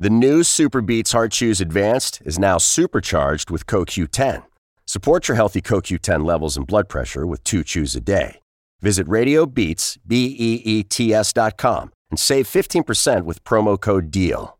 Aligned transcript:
The 0.00 0.10
new 0.10 0.44
Super 0.44 0.80
Beats 0.80 1.10
Heart 1.10 1.32
Chews 1.32 1.60
Advanced 1.60 2.22
is 2.24 2.38
now 2.38 2.56
supercharged 2.56 3.50
with 3.50 3.66
CoQ10. 3.66 4.44
Support 4.86 5.26
your 5.26 5.34
healthy 5.34 5.60
CoQ10 5.60 6.24
levels 6.24 6.56
and 6.56 6.64
blood 6.64 6.88
pressure 6.88 7.26
with 7.26 7.42
two 7.42 7.64
chews 7.64 7.96
a 7.96 8.00
day. 8.00 8.38
Visit 8.80 9.08
RadioBeats, 9.08 9.98
B-E-E-T-S 10.06 11.32
dot 11.32 11.56
com 11.56 11.90
and 12.12 12.18
save 12.20 12.46
15% 12.46 13.24
with 13.24 13.42
promo 13.42 13.76
code 13.76 14.12
DEAL. 14.12 14.56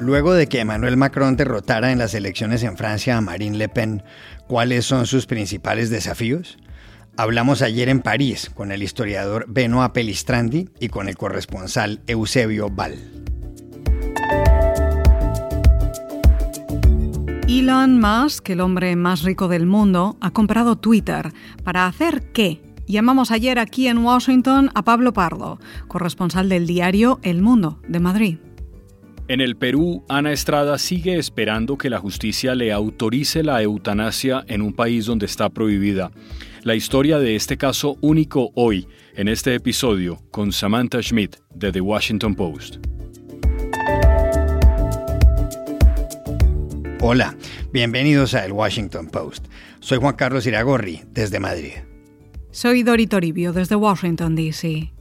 Luego 0.00 0.32
de 0.32 0.48
que 0.48 0.62
Emmanuel 0.62 0.96
Macron 0.96 1.36
derrotara 1.36 1.92
en 1.92 1.98
las 1.98 2.14
elecciones 2.14 2.64
en 2.64 2.76
Francia 2.76 3.18
a 3.18 3.20
Marine 3.20 3.56
Le 3.56 3.68
Pen, 3.68 4.02
¿cuáles 4.48 4.84
son 4.84 5.06
sus 5.06 5.26
principales 5.26 5.90
desafíos? 5.90 6.58
Hablamos 7.20 7.62
ayer 7.62 7.88
en 7.88 7.98
París 7.98 8.48
con 8.54 8.70
el 8.70 8.80
historiador 8.80 9.44
Benoit 9.48 9.90
Pelistrandi 9.90 10.68
y 10.78 10.88
con 10.88 11.08
el 11.08 11.16
corresponsal 11.16 12.00
Eusebio 12.06 12.70
Val. 12.70 12.94
Elon 17.48 17.98
Musk, 17.98 18.50
el 18.50 18.60
hombre 18.60 18.94
más 18.94 19.24
rico 19.24 19.48
del 19.48 19.66
mundo, 19.66 20.16
ha 20.20 20.30
comprado 20.30 20.76
Twitter. 20.76 21.32
¿Para 21.64 21.86
hacer 21.88 22.30
qué? 22.32 22.60
Llamamos 22.86 23.32
ayer 23.32 23.58
aquí 23.58 23.88
en 23.88 23.98
Washington 23.98 24.70
a 24.76 24.84
Pablo 24.84 25.12
Pardo, 25.12 25.58
corresponsal 25.88 26.48
del 26.48 26.68
diario 26.68 27.18
El 27.24 27.42
Mundo 27.42 27.80
de 27.88 27.98
Madrid. 27.98 28.38
En 29.26 29.40
el 29.40 29.56
Perú, 29.56 30.04
Ana 30.08 30.30
Estrada 30.30 30.78
sigue 30.78 31.18
esperando 31.18 31.76
que 31.76 31.90
la 31.90 31.98
justicia 31.98 32.54
le 32.54 32.72
autorice 32.72 33.42
la 33.42 33.60
eutanasia 33.60 34.44
en 34.46 34.62
un 34.62 34.72
país 34.72 35.04
donde 35.04 35.26
está 35.26 35.48
prohibida. 35.48 36.12
La 36.64 36.74
historia 36.74 37.18
de 37.20 37.36
este 37.36 37.56
caso 37.56 37.96
único 38.00 38.50
hoy, 38.56 38.88
en 39.14 39.28
este 39.28 39.54
episodio, 39.54 40.20
con 40.32 40.50
Samantha 40.50 41.00
Schmidt 41.00 41.36
de 41.54 41.70
The 41.70 41.80
Washington 41.80 42.34
Post. 42.34 42.76
Hola, 47.00 47.36
bienvenidos 47.72 48.34
a 48.34 48.44
El 48.44 48.52
Washington 48.52 49.06
Post. 49.06 49.46
Soy 49.78 49.98
Juan 49.98 50.16
Carlos 50.16 50.46
Iragorri, 50.46 51.02
desde 51.12 51.38
Madrid. 51.38 51.74
Soy 52.50 52.82
Dori 52.82 53.06
Toribio, 53.06 53.52
desde 53.52 53.76
Washington, 53.76 54.34
D.C. 54.34 54.92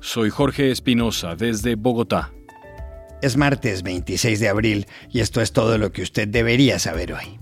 Soy 0.00 0.30
Jorge 0.30 0.72
Espinosa, 0.72 1.36
desde 1.36 1.76
Bogotá. 1.76 2.32
Es 3.22 3.36
martes 3.36 3.84
26 3.84 4.40
de 4.40 4.48
abril 4.48 4.86
y 5.10 5.20
esto 5.20 5.40
es 5.40 5.52
todo 5.52 5.78
lo 5.78 5.92
que 5.92 6.02
usted 6.02 6.26
debería 6.26 6.80
saber 6.80 7.12
hoy. 7.12 7.38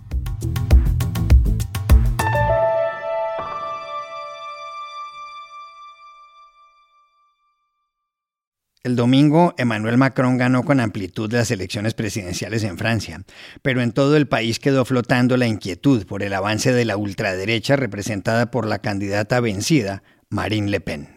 El 8.87 8.95
domingo, 8.95 9.53
Emmanuel 9.59 9.99
Macron 9.99 10.39
ganó 10.39 10.63
con 10.63 10.79
amplitud 10.79 11.33
las 11.33 11.51
elecciones 11.51 11.95
presidenciales 11.95 12.63
en 12.63 12.79
Francia, 12.79 13.25
pero 13.61 13.83
en 13.83 13.91
todo 13.91 14.17
el 14.17 14.29
país 14.29 14.61
quedó 14.61 14.85
flotando 14.85 15.37
la 15.37 15.49
inquietud 15.49 16.07
por 16.07 16.23
el 16.23 16.33
avance 16.33 16.73
de 16.73 16.85
la 16.85 16.97
ultraderecha 16.97 17.75
representada 17.75 18.53
por 18.53 18.65
la 18.65 18.79
candidata 18.79 19.41
vencida, 19.41 20.05
Marine 20.31 20.71
Le 20.71 20.81
Pen. 20.81 21.16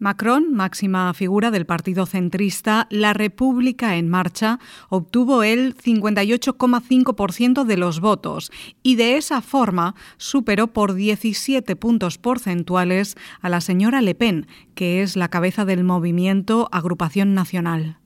Macron, 0.00 0.54
máxima 0.54 1.12
figura 1.12 1.50
del 1.50 1.66
partido 1.66 2.06
centrista 2.06 2.86
La 2.88 3.14
República 3.14 3.96
en 3.96 4.08
Marcha, 4.08 4.60
obtuvo 4.88 5.42
el 5.42 5.76
58,5% 5.76 7.64
de 7.64 7.76
los 7.76 8.00
votos 8.00 8.52
y 8.82 8.94
de 8.94 9.16
esa 9.16 9.42
forma 9.42 9.96
superó 10.16 10.68
por 10.68 10.94
17 10.94 11.74
puntos 11.74 12.16
porcentuales 12.16 13.16
a 13.40 13.48
la 13.48 13.60
señora 13.60 14.00
Le 14.00 14.14
Pen, 14.14 14.46
que 14.76 15.02
es 15.02 15.16
la 15.16 15.28
cabeza 15.28 15.64
del 15.64 15.82
movimiento 15.82 16.68
Agrupación 16.70 17.34
Nacional. 17.34 17.98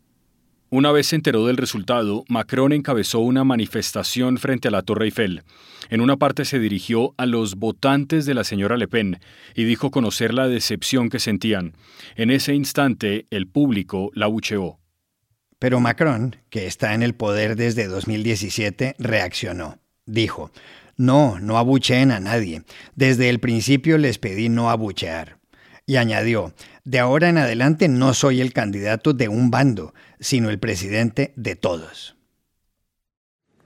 Una 0.75 0.91
vez 0.91 1.09
se 1.09 1.17
enteró 1.17 1.47
del 1.47 1.59
resultado, 1.59 2.25
Macron 2.31 2.73
encabezó 2.73 3.19
una 3.19 3.45
manifestación 3.45 4.39
frente 4.39 4.69
a 4.69 4.71
la 4.71 4.81
Torre 4.81 5.05
Eiffel. 5.05 5.43
En 5.91 6.01
una 6.01 6.17
parte 6.17 6.47
se 6.47 6.59
dirigió 6.59 7.13
a 7.19 7.27
los 7.27 7.57
votantes 7.57 8.25
de 8.25 8.33
la 8.33 8.43
señora 8.43 8.79
Le 8.79 8.89
Pen 8.89 9.21
y 9.55 9.65
dijo 9.65 9.91
conocer 9.91 10.33
la 10.33 10.49
decepción 10.49 11.11
que 11.11 11.19
sentían. 11.19 11.77
En 12.17 12.31
ese 12.31 12.55
instante, 12.55 13.27
el 13.29 13.49
público 13.49 14.11
la 14.15 14.29
bucheó. 14.29 14.79
Pero 15.59 15.79
Macron, 15.79 16.37
que 16.49 16.67
está 16.67 16.95
en 16.95 17.03
el 17.03 17.15
poder 17.15 17.55
desde 17.55 17.87
2017, 17.87 18.95
reaccionó. 18.99 19.79
Dijo, 20.07 20.53
no, 20.97 21.39
no 21.39 21.59
abucheen 21.59 22.11
a 22.11 22.19
nadie. 22.19 22.63
Desde 22.95 23.29
el 23.29 23.41
principio 23.41 23.99
les 23.99 24.17
pedí 24.17 24.49
no 24.49 24.71
abuchear. 24.71 25.37
Y 25.85 25.97
añadió, 25.97 26.55
de 26.85 26.99
ahora 26.99 27.29
en 27.29 27.39
adelante 27.39 27.89
no 27.89 28.13
soy 28.15 28.41
el 28.41 28.53
candidato 28.53 29.13
de 29.13 29.29
un 29.29 29.51
bando, 29.51 29.95
sino 30.21 30.51
el 30.51 30.59
presidente 30.59 31.33
de 31.37 31.55
todos. 31.55 32.15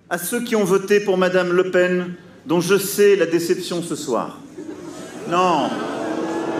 À 0.08 0.18
ceux 0.18 0.44
qui 0.44 0.54
ont 0.54 0.64
voté 0.64 1.00
pour 1.00 1.18
Madame 1.18 1.52
Le 1.52 1.70
Pen, 1.70 2.14
dont 2.44 2.60
je 2.60 2.78
sais 2.78 3.16
la 3.16 3.26
déception 3.26 3.82
ce 3.82 3.96
soir. 3.96 4.40
Non, 5.28 5.68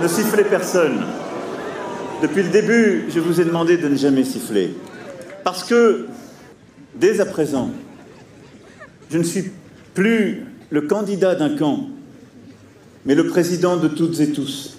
ne 0.02 0.08
sifflez 0.08 0.44
personne. 0.44 1.04
Depuis 2.22 2.42
le 2.42 2.48
début, 2.48 3.04
je 3.08 3.20
vous 3.20 3.40
ai 3.40 3.44
demandé 3.44 3.76
de 3.76 3.88
ne 3.88 3.96
jamais 3.96 4.24
siffler. 4.24 4.74
Parce 5.44 5.62
que, 5.62 6.06
dès 6.96 7.20
à 7.20 7.26
présent, 7.26 7.70
je 9.10 9.18
ne 9.18 9.22
suis 9.22 9.52
plus 9.94 10.44
le 10.70 10.80
candidat 10.82 11.36
d'un 11.36 11.56
camp, 11.56 11.88
mais 13.04 13.14
le 13.14 13.28
président 13.28 13.76
de 13.76 13.86
toutes 13.86 14.18
et 14.18 14.32
tous. 14.32 14.75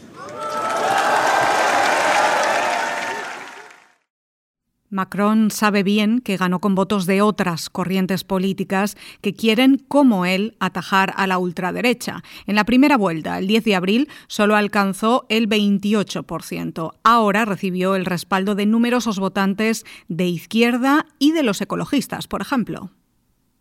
Macron 4.90 5.52
sabe 5.52 5.84
bien 5.84 6.22
que 6.22 6.38
ganó 6.38 6.60
con 6.60 6.74
votos 6.74 7.06
de 7.06 7.22
otras 7.22 7.70
corrientes 7.70 8.24
políticas 8.24 8.96
que 9.22 9.34
quieren, 9.34 9.84
como 9.88 10.26
él, 10.26 10.56
atajar 10.60 11.14
a 11.18 11.28
la 11.28 11.38
ultraderecha. 11.38 12.24
En 12.46 12.56
la 12.56 12.64
primera 12.64 12.98
vuelta, 12.98 13.38
el 13.38 13.48
10 13.48 13.64
de 13.66 13.76
abril, 13.76 14.10
solo 14.28 14.56
alcanzó 14.56 15.26
el 15.30 15.50
28%. 15.50 16.94
Ahora 17.04 17.46
recibió 17.46 17.96
el 17.96 18.06
respaldo 18.06 18.56
de 18.56 18.66
numerosos 18.66 19.20
votantes 19.20 19.86
de 20.08 20.28
izquierda 20.28 21.06
y 21.20 21.32
de 21.32 21.44
los 21.44 21.60
ecologistas, 21.62 22.28
por 22.28 22.42
ejemplo. 22.42 22.92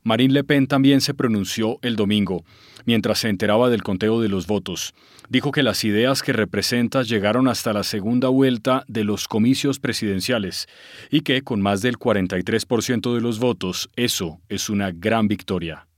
Marine 0.07 0.35
Le 0.35 0.45
Pen 0.45 0.69
también 0.69 1.01
se 1.01 1.15
pronunció 1.15 1.81
el 1.83 1.97
domingo, 1.97 2.45
mientras 2.85 3.19
se 3.19 3.29
enteraba 3.29 3.71
del 3.71 3.83
conteo 3.83 4.21
de 4.21 4.29
los 4.29 4.47
votos. 4.47 4.95
Dijo 5.29 5.51
que 5.51 5.65
las 5.65 5.83
ideas 5.83 6.23
que 6.23 6.33
representa 6.33 7.03
llegaron 7.03 7.49
hasta 7.49 7.73
la 7.73 7.83
segunda 7.83 8.29
vuelta 8.29 8.85
de 8.87 9.03
los 9.03 9.27
comicios 9.27 9.81
presidenciales 9.81 10.69
y 11.11 11.23
que, 11.23 11.43
con 11.43 11.61
más 11.61 11.83
del 11.83 11.99
43% 11.99 13.17
de 13.17 13.21
los 13.21 13.41
votos, 13.41 13.89
eso 13.97 14.39
es 14.49 14.71
una 14.71 14.93
gran 14.93 15.27
victoria. 15.27 15.89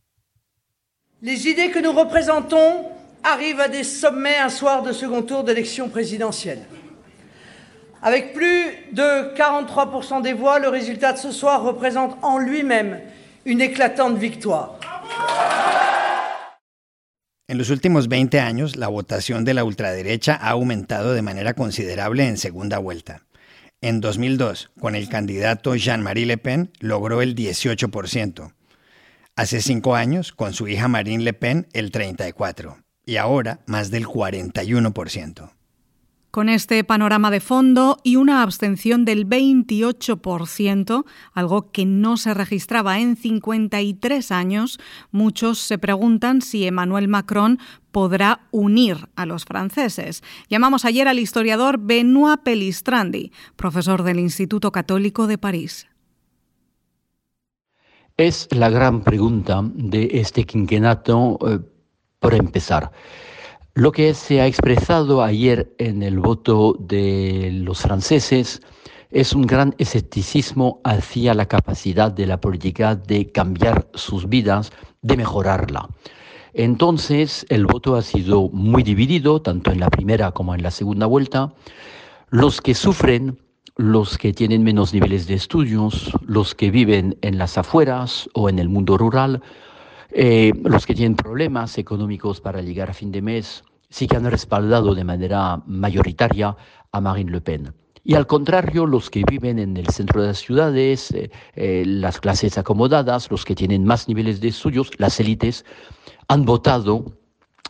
Les 1.21 1.47
idées 1.47 1.71
que 1.71 1.83
nous 1.83 1.93
représentons 1.93 2.87
arrivent 3.23 3.61
à 3.61 3.69
des 3.69 3.85
sommets 3.85 4.39
un 4.39 4.49
soir 4.49 4.83
de 4.83 4.95
second 4.95 5.21
tour 5.21 5.45
d'élection 5.45 5.91
présidentielle. 5.91 6.63
Avec 8.01 8.33
plus 8.33 8.73
de 8.91 9.35
43% 9.37 10.23
des 10.23 10.33
voix, 10.33 10.59
le 10.59 10.71
résultat 10.71 11.13
de 11.13 11.19
ce 11.19 11.31
soir 11.31 11.63
représente 11.63 12.17
en 12.23 12.39
lui-même 12.39 13.01
une 13.48 13.62
éclatante 13.62 14.19
victoire. 14.19 14.78
En 17.48 17.56
los 17.56 17.70
últimos 17.70 18.09
20 18.09 18.41
años, 18.41 18.76
la 18.76 18.88
votación 18.88 19.47
de 19.47 19.54
la 19.54 19.64
ultraderecha 19.64 20.34
ha 20.34 20.50
aumentado 20.50 21.14
de 21.14 21.22
manera 21.22 21.54
considerable 21.54 22.28
en 22.28 22.36
segunda 22.36 22.78
vuelta. 22.78 23.22
En 23.81 24.03
2002, 24.03 24.70
con 24.78 24.94
el 24.94 25.09
candidato 25.09 25.75
Jean-Marie 25.75 26.26
Le 26.26 26.36
Pen, 26.36 26.70
logró 26.81 27.22
el 27.22 27.34
18%. 27.34 28.53
Hace 29.34 29.62
cinco 29.62 29.94
años, 29.94 30.32
con 30.32 30.53
su 30.53 30.69
hija 30.69 30.88
Marine 30.88 31.25
Le 31.25 31.32
Pen, 31.32 31.69
el 31.72 31.91
34%. 31.91 32.84
Y 33.06 33.16
ahora, 33.16 33.60
más 33.65 33.91
del 33.91 34.06
41%. 34.06 35.58
Con 36.30 36.51
este 36.51 36.84
panorama 36.84 37.30
de 37.30 37.41
fondo 37.41 37.97
y 38.03 38.16
una 38.16 38.42
abstención 38.42 39.07
del 39.07 39.27
28%, 39.27 41.04
algo 41.33 41.71
que 41.72 41.86
no 41.86 42.19
se 42.19 42.34
registraba 42.34 42.98
en 42.98 43.16
53 43.16 44.30
años, 44.30 44.78
muchos 45.10 45.59
se 45.59 45.78
preguntan 45.78 46.42
si 46.42 46.66
Emmanuel 46.66 47.09
Macron 47.09 47.59
podrá 47.92 48.47
unir 48.51 49.09
a 49.16 49.25
los 49.25 49.47
franceses. 49.47 50.22
Llamamos 50.51 50.84
ayer 50.84 51.09
al 51.09 51.19
historiador 51.19 51.78
Benoit 51.78 52.41
Pelistrandi, 52.42 53.33
profesor 53.57 54.03
del 54.03 54.19
Instituto 54.19 54.71
Católico 54.71 55.27
de 55.28 55.39
París. 55.39 55.86
Es 58.19 58.48
la 58.51 58.69
gran 58.69 59.03
pregunta 59.03 59.63
de 59.65 60.10
este 60.13 60.45
quinquenato, 60.45 61.39
eh, 61.47 61.60
por 62.19 62.34
empezar. 62.34 62.92
Lo 63.78 63.92
que 63.92 64.13
se 64.13 64.41
ha 64.41 64.48
expresado 64.48 65.22
ayer 65.22 65.72
en 65.78 66.03
el 66.03 66.19
voto 66.19 66.75
de 66.80 67.53
los 67.63 67.83
franceses 67.83 68.60
es 69.13 69.33
un 69.33 69.42
gran 69.42 69.77
escepticismo 69.78 70.80
hacia 70.83 71.33
la 71.33 71.47
capacidad 71.47 72.10
de 72.10 72.27
la 72.27 72.41
política 72.41 72.97
de 72.97 73.30
cambiar 73.30 73.89
sus 73.95 74.28
vidas, 74.28 74.72
de 75.03 75.16
mejorarla. 75.16 75.89
Entonces, 76.54 77.47
el 77.51 77.66
voto 77.66 77.95
ha 77.95 78.03
sido 78.03 78.48
muy 78.48 78.83
dividido, 78.83 79.41
tanto 79.42 79.71
en 79.71 79.78
la 79.78 79.91
primera 79.91 80.33
como 80.33 80.57
en 80.57 80.65
la 80.65 80.72
segunda 80.72 81.07
vuelta. 81.07 81.54
Los 82.30 82.60
que 82.60 82.75
sufren, 82.75 83.39
los 83.77 84.19
que 84.19 84.33
tienen 84.33 84.65
menos 84.65 84.92
niveles 84.92 85.28
de 85.28 85.34
estudios, 85.34 86.10
los 86.27 86.57
que 86.57 86.72
viven 86.72 87.16
en 87.22 87.39
las 87.39 87.57
afueras 87.57 88.28
o 88.34 88.48
en 88.48 88.59
el 88.59 88.69
mundo 88.69 88.98
rural, 88.98 89.41
eh, 90.10 90.53
los 90.65 90.86
que 90.86 90.95
tienen 90.95 91.15
problemas 91.15 91.77
económicos 91.78 92.41
para 92.41 92.63
llegar 92.63 92.91
a 92.91 92.95
fin 92.95 93.13
de 93.13 93.21
mes, 93.21 93.63
sí 93.91 94.07
que 94.07 94.17
han 94.17 94.31
respaldado 94.31 94.95
de 94.95 95.05
manera 95.05 95.63
mayoritaria 95.67 96.57
a 96.93 97.01
Marine 97.01 97.33
Le 97.33 97.41
Pen. 97.41 97.75
Y 98.05 98.15
al 98.15 98.27
contrario, 98.27 98.87
los 98.87 99.11
que 99.11 99.23
viven 99.29 99.59
en 99.59 99.77
el 99.77 99.89
centro 99.89 100.23
de 100.23 100.29
las 100.29 100.39
ciudades, 100.39 101.11
eh, 101.11 101.31
eh, 101.55 101.85
las 101.87 102.21
clases 102.21 102.57
acomodadas, 102.57 103.31
los 103.31 103.45
que 103.45 103.55
tienen 103.55 103.85
más 103.85 104.09
niveles 104.09 104.41
de 104.41 104.49
estudios, 104.49 104.91
las 104.99 105.21
élites, 105.21 105.65
han 106.29 106.45
votado 106.45 107.05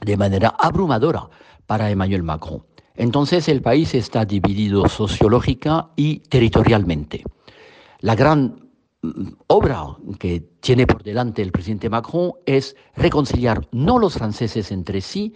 de 0.01 0.17
manera 0.17 0.55
abrumadora 0.59 1.29
para 1.67 1.91
Emmanuel 1.91 2.23
Macron. 2.23 2.63
Entonces 2.95 3.49
el 3.49 3.63
país 3.63 3.95
está 3.95 4.25
dividido 4.25 4.89
sociológica 4.89 5.89
y 5.97 6.21
territorialmente. 6.21 7.25
La 8.01 8.15
gran 8.15 8.71
mm, 9.03 9.29
obra 9.49 9.97
que 10.19 10.41
tiene 10.61 10.87
por 10.87 11.03
delante 11.03 11.43
el 11.43 11.53
presidente 11.53 11.91
Macron 11.91 12.33
es 12.47 12.77
reconciliar 12.97 13.67
no 13.73 13.99
los 13.99 14.15
franceses 14.15 14.71
entre 14.73 15.01
sí, 15.01 15.35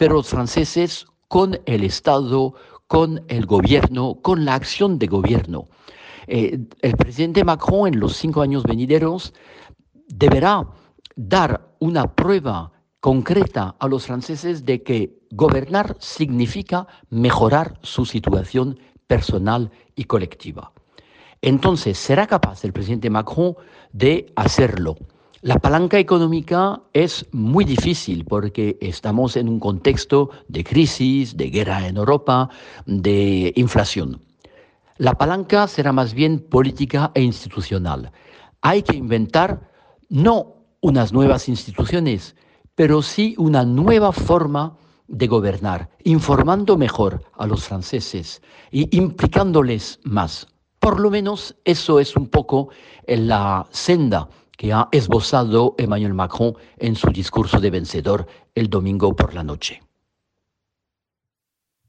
pero 0.00 0.14
los 0.14 0.28
franceses 0.28 1.06
con 1.28 1.60
el 1.66 1.84
Estado, 1.84 2.54
con 2.86 3.22
el 3.28 3.44
gobierno, 3.44 4.14
con 4.22 4.46
la 4.46 4.54
acción 4.54 4.98
de 4.98 5.06
gobierno. 5.06 5.68
Eh, 6.26 6.58
el 6.80 6.96
presidente 6.96 7.44
Macron 7.44 7.88
en 7.88 8.00
los 8.00 8.16
cinco 8.16 8.40
años 8.40 8.62
venideros 8.62 9.34
deberá 10.08 10.66
dar 11.16 11.74
una 11.80 12.14
prueba 12.14 12.72
concreta 13.00 13.76
a 13.78 13.88
los 13.88 14.06
franceses 14.06 14.64
de 14.64 14.82
que 14.82 15.18
gobernar 15.32 15.94
significa 16.00 16.86
mejorar 17.10 17.78
su 17.82 18.06
situación 18.06 18.80
personal 19.06 19.70
y 19.96 20.04
colectiva. 20.04 20.72
Entonces, 21.42 21.98
¿será 21.98 22.26
capaz 22.26 22.64
el 22.64 22.72
presidente 22.72 23.10
Macron 23.10 23.54
de 23.92 24.32
hacerlo? 24.34 24.96
La 25.42 25.58
palanca 25.58 25.98
económica 25.98 26.82
es 26.92 27.24
muy 27.32 27.64
difícil 27.64 28.26
porque 28.26 28.76
estamos 28.82 29.38
en 29.38 29.48
un 29.48 29.58
contexto 29.58 30.28
de 30.48 30.62
crisis, 30.62 31.34
de 31.34 31.48
guerra 31.48 31.88
en 31.88 31.96
Europa, 31.96 32.50
de 32.84 33.50
inflación. 33.56 34.20
La 34.98 35.14
palanca 35.14 35.66
será 35.66 35.92
más 35.94 36.12
bien 36.12 36.40
política 36.40 37.10
e 37.14 37.22
institucional. 37.22 38.12
Hay 38.60 38.82
que 38.82 38.98
inventar 38.98 39.70
no 40.10 40.56
unas 40.82 41.10
nuevas 41.10 41.48
instituciones, 41.48 42.36
pero 42.74 43.00
sí 43.00 43.34
una 43.38 43.64
nueva 43.64 44.12
forma 44.12 44.76
de 45.08 45.26
gobernar, 45.26 45.88
informando 46.04 46.76
mejor 46.76 47.22
a 47.32 47.46
los 47.46 47.64
franceses 47.64 48.42
y 48.70 48.94
implicándoles 48.94 50.00
más. 50.04 50.48
Por 50.80 51.00
lo 51.00 51.08
menos 51.10 51.56
eso 51.64 51.98
es 51.98 52.14
un 52.14 52.28
poco 52.28 52.68
la 53.06 53.66
senda 53.70 54.28
que 54.60 54.74
ha 54.74 54.90
esbozado 54.92 55.74
Emmanuel 55.78 56.12
Macron 56.12 56.54
en 56.76 56.94
su 56.94 57.08
discurso 57.08 57.60
de 57.60 57.70
vencedor 57.70 58.26
el 58.54 58.68
domingo 58.68 59.16
por 59.16 59.32
la 59.32 59.42
noche. 59.42 59.80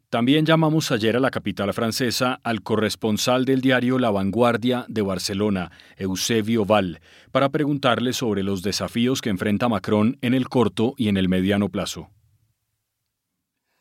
También 0.09 0.45
llamamos 0.45 0.89
ayer 0.89 1.17
a 1.17 1.19
la 1.19 1.31
capital 1.31 1.73
francesa 1.73 2.39
al 2.45 2.61
corresponsal 2.61 3.43
del 3.43 3.59
diario 3.59 3.99
La 3.99 4.09
Vanguardia 4.09 4.85
de 4.87 5.01
Barcelona, 5.01 5.69
Eusebio 5.97 6.63
Val, 6.63 7.01
para 7.33 7.49
preguntarle 7.49 8.13
sobre 8.13 8.41
los 8.41 8.61
desafíos 8.61 9.19
que 9.19 9.31
enfrenta 9.31 9.67
Macron 9.67 10.17
en 10.21 10.33
el 10.33 10.47
corto 10.47 10.93
y 10.95 11.09
en 11.09 11.17
el 11.17 11.27
mediano 11.27 11.67
plazo. 11.67 12.09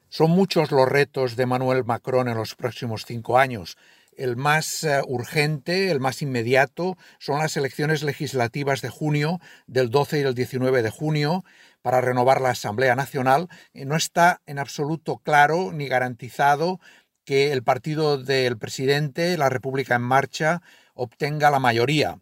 Son 0.08 0.32
muchos 0.32 0.72
los 0.72 0.88
retos 0.88 1.37
de 1.37 1.44
Emmanuel 1.44 1.84
Macron 1.84 2.26
en 2.26 2.37
los 2.37 2.56
próximos 2.56 3.04
cinco 3.06 3.38
años 3.38 3.76
el 4.16 4.36
más 4.36 4.84
eh, 4.84 5.00
urgente, 5.06 5.90
el 5.90 6.00
más 6.00 6.22
inmediato, 6.22 6.96
son 7.18 7.38
las 7.38 7.56
elecciones 7.56 8.02
legislativas 8.02 8.80
de 8.82 8.88
junio, 8.88 9.40
del 9.66 9.90
12 9.90 10.20
y 10.20 10.22
el 10.22 10.34
19 10.34 10.82
de 10.82 10.90
junio, 10.90 11.44
para 11.82 12.00
renovar 12.00 12.40
la 12.40 12.50
Asamblea 12.50 12.94
Nacional. 12.94 13.48
No 13.72 13.96
está 13.96 14.42
en 14.46 14.58
absoluto 14.58 15.18
claro 15.18 15.72
ni 15.72 15.88
garantizado 15.88 16.80
que 17.24 17.52
el 17.52 17.62
partido 17.62 18.18
del 18.18 18.58
presidente, 18.58 19.36
la 19.38 19.48
República 19.48 19.94
en 19.94 20.02
Marcha, 20.02 20.62
obtenga 20.94 21.50
la 21.50 21.58
mayoría. 21.58 22.18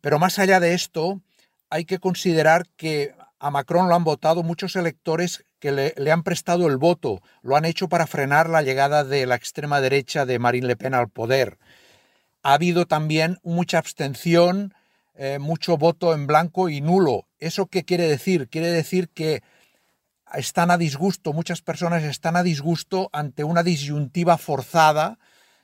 Pero 0.00 0.18
más 0.18 0.38
allá 0.38 0.60
de 0.60 0.74
esto, 0.74 1.20
hay 1.70 1.84
que 1.84 1.98
considerar 1.98 2.66
que 2.76 3.14
a 3.38 3.50
Macron 3.50 3.88
lo 3.88 3.94
han 3.94 4.04
votado 4.04 4.42
muchos 4.42 4.76
electores 4.76 5.44
que 5.64 5.94
le, 5.96 6.12
han 6.12 6.22
prestado 6.22 6.66
el 6.66 6.76
voto, 6.76 7.22
lo 7.40 7.56
han 7.56 7.64
hecho 7.64 7.88
para 7.88 8.06
frenar 8.06 8.50
la 8.50 8.60
llegada 8.60 9.02
de 9.02 9.24
la 9.24 9.34
extrema 9.34 9.80
derecha 9.80 10.26
de 10.26 10.38
Marine 10.38 10.66
Le 10.66 10.76
Pen 10.76 10.92
al 10.92 11.08
poder. 11.08 11.56
Ha 12.42 12.52
habido 12.52 12.84
también 12.84 13.38
mucha 13.42 13.78
abstención, 13.78 14.74
eh, 15.14 15.38
mucho 15.38 15.78
voto 15.78 16.12
en 16.12 16.26
blanco 16.26 16.68
y 16.68 16.82
nulo. 16.82 17.28
¿Eso 17.38 17.64
qué 17.64 17.82
quiere 17.82 18.06
decir? 18.06 18.50
Quiere 18.50 18.70
decir 18.70 19.08
que 19.08 19.42
están 20.34 20.70
a 20.70 20.76
disgusto, 20.76 21.32
muchas 21.32 21.62
personas 21.62 22.02
están 22.02 22.36
a 22.36 22.42
disgusto 22.42 23.08
ante 23.14 23.42
una 23.42 23.62
disyuntiva 23.62 24.36
forzada 24.36 25.18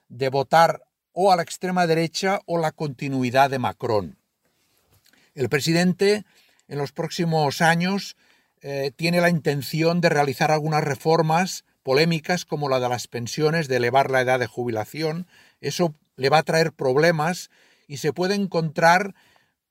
de 0.08 0.30
votar 0.30 0.82
o 1.12 1.30
a 1.30 1.36
la 1.36 1.42
extrema 1.42 1.86
derecha 1.86 2.40
o 2.46 2.56
la 2.56 2.72
continuidad 2.72 3.50
de 3.50 3.58
Macron. 3.58 4.16
El 5.34 5.50
presidente 5.50 6.24
en 6.68 6.78
los 6.78 6.92
próximos 6.92 7.60
años 7.60 8.16
eh, 8.62 8.92
tiene 8.94 9.20
la 9.20 9.30
intención 9.30 10.00
de 10.00 10.10
realizar 10.10 10.50
algunas 10.50 10.84
reformas 10.84 11.64
polémicas 11.82 12.44
como 12.44 12.68
la 12.68 12.80
de 12.80 12.88
las 12.88 13.08
pensiones, 13.08 13.68
de 13.68 13.76
elevar 13.76 14.10
la 14.10 14.20
edad 14.20 14.38
de 14.38 14.46
jubilación. 14.46 15.26
Eso 15.60 15.94
le 16.16 16.28
va 16.28 16.38
a 16.38 16.42
traer 16.42 16.72
problemas 16.72 17.50
y 17.88 17.96
se 17.96 18.12
puede 18.12 18.34
encontrar 18.34 19.14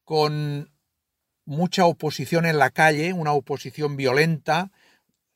con 0.03 0.71
mucha 1.45 1.85
oposición 1.85 2.45
en 2.45 2.57
la 2.57 2.71
calle, 2.71 3.13
una 3.13 3.33
oposición 3.33 3.95
violenta 3.95 4.71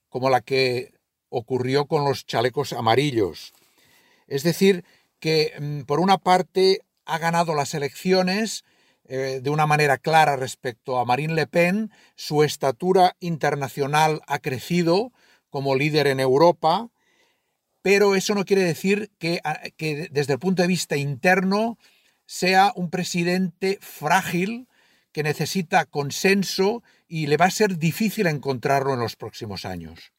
como 0.09 0.29
la 0.29 0.41
que 0.41 0.93
ocurrió 1.29 1.85
con 1.85 2.05
los 2.05 2.25
chalecos 2.25 2.73
amarillos. 2.73 3.53
Es 4.27 4.43
decir, 4.43 4.83
que 5.19 5.53
mm, 5.59 5.81
por 5.81 5.99
una 5.99 6.17
parte 6.17 6.81
ha 7.05 7.17
ganado 7.17 7.55
las 7.55 7.73
elecciones 7.73 8.63
eh, 9.05 9.39
de 9.41 9.49
una 9.49 9.65
manera 9.65 9.97
clara 9.97 10.35
respecto 10.35 10.97
a 10.97 11.05
Marine 11.05 11.33
Le 11.33 11.47
Pen, 11.47 11.91
su 12.15 12.43
estatura 12.43 13.15
internacional 13.19 14.21
ha 14.27 14.39
crecido 14.39 15.11
como 15.49 15.75
líder 15.75 16.07
en 16.07 16.19
Europa, 16.19 16.89
pero 17.81 18.15
eso 18.15 18.33
no 18.33 18.45
quiere 18.45 18.63
decir 18.63 19.11
que, 19.19 19.41
que 19.77 20.07
desde 20.09 20.33
el 20.33 20.39
punto 20.39 20.61
de 20.61 20.67
vista 20.67 20.95
interno 20.95 21.77
sea 22.25 22.71
un 22.75 22.89
presidente 22.89 23.77
frágil 23.81 24.67
que 25.11 25.23
necesita 25.23 25.85
consenso 25.85 26.81
y 27.07 27.27
le 27.27 27.37
va 27.37 27.45
a 27.45 27.51
ser 27.51 27.77
difícil 27.77 28.27
encontrarlo 28.27 28.93
en 28.93 28.99
los 28.99 29.15
próximos 29.15 29.65
años. 29.65 30.13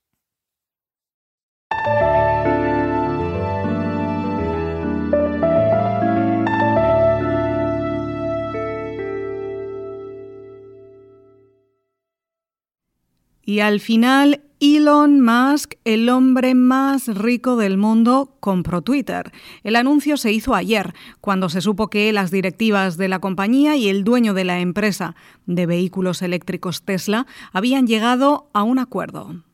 Y 13.44 13.60
al 13.60 13.80
final, 13.80 14.42
Elon 14.60 15.20
Musk, 15.20 15.74
el 15.84 16.08
hombre 16.08 16.54
más 16.54 17.08
rico 17.08 17.56
del 17.56 17.76
mundo, 17.76 18.36
compró 18.40 18.80
Twitter. 18.80 19.32
El 19.62 19.76
anuncio 19.76 20.16
se 20.16 20.32
hizo 20.32 20.54
ayer, 20.54 20.94
cuando 21.20 21.48
se 21.48 21.60
supo 21.60 21.88
que 21.88 22.12
las 22.12 22.30
directivas 22.30 22.96
de 22.96 23.08
la 23.08 23.18
compañía 23.18 23.76
y 23.76 23.88
el 23.88 24.04
dueño 24.04 24.32
de 24.32 24.44
la 24.44 24.60
empresa 24.60 25.14
de 25.46 25.66
vehículos 25.66 26.22
eléctricos 26.22 26.82
Tesla 26.82 27.26
habían 27.52 27.86
llegado 27.86 28.48
a 28.54 28.62
un 28.62 28.78
acuerdo. 28.78 29.44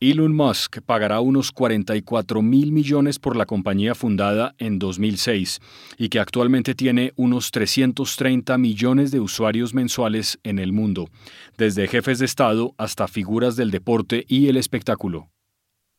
Elon 0.00 0.32
Musk 0.32 0.78
pagará 0.86 1.18
unos 1.18 1.50
44 1.50 2.40
mil 2.40 2.70
millones 2.70 3.18
por 3.18 3.34
la 3.34 3.46
compañía 3.46 3.96
fundada 3.96 4.54
en 4.58 4.78
2006 4.78 5.58
y 5.96 6.08
que 6.08 6.20
actualmente 6.20 6.76
tiene 6.76 7.12
unos 7.16 7.50
330 7.50 8.58
millones 8.58 9.10
de 9.10 9.18
usuarios 9.18 9.74
mensuales 9.74 10.38
en 10.44 10.60
el 10.60 10.72
mundo, 10.72 11.10
desde 11.56 11.88
jefes 11.88 12.20
de 12.20 12.26
Estado 12.26 12.76
hasta 12.78 13.08
figuras 13.08 13.56
del 13.56 13.72
deporte 13.72 14.24
y 14.28 14.46
el 14.46 14.56
espectáculo. 14.56 15.30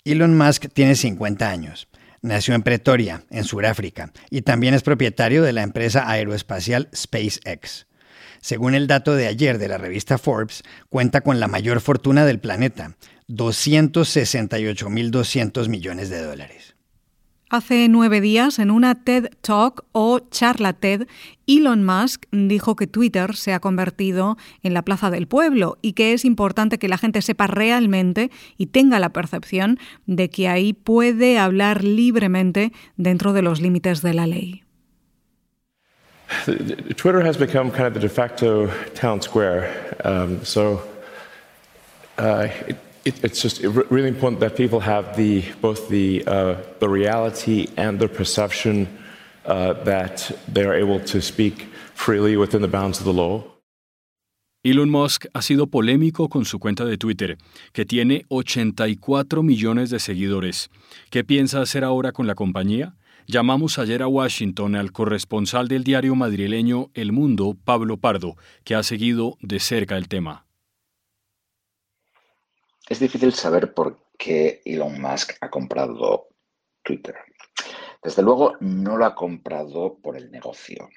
Elon 0.06 0.38
Musk 0.38 0.68
tiene 0.72 0.96
50 0.96 1.50
años. 1.50 1.89
Nació 2.22 2.56
en 2.56 2.63
Pretoria, 2.63 3.25
en 3.29 3.44
Sudáfrica, 3.44 4.13
y 4.29 4.44
también 4.44 4.74
es 4.74 4.84
propietario 4.84 5.44
de 5.44 5.51
la 5.51 5.63
empresa 5.63 6.10
aeroespacial 6.10 6.89
SpaceX. 6.96 7.88
Según 8.41 8.75
el 8.75 8.88
dato 8.88 9.15
de 9.15 9.27
ayer 9.27 9.58
de 9.58 9.67
la 9.67 9.77
revista 9.77 10.17
Forbes, 10.17 10.63
cuenta 10.89 11.19
con 11.22 11.39
la 11.39 11.48
mayor 11.48 11.79
fortuna 11.81 12.25
del 12.25 12.39
planeta, 12.39 12.96
268.200 13.27 15.69
millones 15.69 16.10
de 16.10 16.22
dólares. 16.22 16.75
Hace 17.51 17.88
nueve 17.89 18.22
días, 18.22 18.60
en 18.60 18.69
una 18.69 18.93
TED 18.93 19.29
Talk 19.41 19.84
o 19.91 20.19
charla 20.19 20.74
TED, 20.74 21.08
Elon 21.48 21.84
Musk 21.84 22.25
dijo 22.31 22.75
que 22.75 22.86
Twitter 22.86 23.36
se 23.36 23.53
ha 23.53 23.60
convertido 23.60 24.38
en 24.62 24.75
la 24.75 24.84
plaza 24.84 25.10
del 25.10 25.27
pueblo 25.27 25.79
y 25.81 25.93
que 25.93 26.13
es 26.13 26.25
importante 26.25 26.77
que 26.77 26.88
la 26.88 27.00
gente 27.00 27.24
sepa 27.24 27.48
realmente 27.48 28.29
y 28.55 28.67
tenga 28.67 29.00
la 29.00 29.10
percepción 29.10 29.79
de 30.05 30.29
que 30.29 30.48
ahí 30.48 30.74
puede 30.74 31.39
hablar 31.39 31.84
libremente 31.84 32.72
dentro 32.98 33.34
de 33.34 33.41
los 33.41 33.62
límites 33.62 34.03
de 34.03 34.13
la 34.13 34.27
ley. 34.27 34.63
Twitter 36.96 37.22
has 37.22 37.38
become 37.38 37.72
kind 37.72 37.88
of 37.88 37.94
the 37.94 38.00
de 38.00 38.10
facto 38.10 38.68
town 38.94 39.22
square. 39.22 39.96
Um, 40.04 40.44
so 40.46 40.82
uh, 42.18 42.48
it, 42.68 42.78
it's 43.24 43.42
just 43.42 43.62
really 43.64 44.10
important 44.10 44.40
that 44.42 44.56
people 44.56 44.80
have 44.80 45.16
the 45.16 45.44
both 45.62 45.90
the 45.90 46.24
uh, 46.28 46.56
the 46.80 46.90
reality 46.90 47.68
and 47.78 48.00
the 48.00 48.08
perception 48.08 48.88
uh, 49.46 49.74
that 49.84 50.32
they 50.48 50.64
are 50.64 50.74
able 50.74 51.00
to 51.00 51.22
speak 51.22 51.68
freely 51.94 52.38
within 52.38 52.62
the 52.62 52.68
bounds 52.68 53.00
of 53.00 53.06
the 53.06 53.14
law. 53.14 53.44
Elon 54.62 54.90
Musk 54.90 55.26
ha 55.34 55.42
sido 55.42 55.68
polémico 55.68 56.28
con 56.28 56.44
su 56.44 56.60
cuenta 56.60 56.84
de 56.84 56.98
Twitter, 56.98 57.38
que 57.72 57.86
tiene 57.86 58.26
84 58.28 59.42
millones 59.42 59.90
de 59.90 60.00
seguidores. 60.00 60.70
¿Qué 61.10 61.24
piensa 61.24 61.62
hacer 61.62 61.86
ahora 61.86 62.12
con 62.12 62.28
la 62.28 62.36
compañía? 62.36 62.94
Llamamos 63.32 63.78
ayer 63.78 64.02
a 64.02 64.08
Washington 64.08 64.76
al 64.76 64.92
corresponsal 64.92 65.68
del 65.68 65.84
diario 65.84 66.16
madrileño 66.16 66.90
El 66.96 67.12
Mundo, 67.12 67.56
Pablo 67.64 67.98
Pardo, 67.98 68.38
que 68.64 68.74
ha 68.74 68.82
seguido 68.82 69.38
de 69.40 69.60
cerca 69.60 69.98
el 69.98 70.08
tema. 70.08 70.48
Es 72.90 73.00
difícil 73.00 73.32
saber 73.34 73.76
por 73.76 74.00
qué 74.18 74.64
Elon 74.66 75.00
Musk 75.00 75.34
ha 75.42 75.50
comprado 75.52 76.30
Twitter. 76.82 77.14
Desde 78.02 78.24
luego 78.24 78.56
no 78.62 78.98
lo 78.98 79.06
ha 79.06 79.14
comprado 79.14 80.00
por 80.02 80.18
el 80.18 80.32
negocio. 80.32 80.90